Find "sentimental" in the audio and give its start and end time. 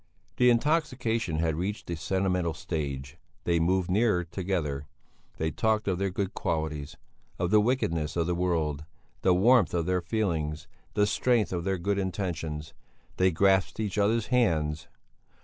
1.95-2.55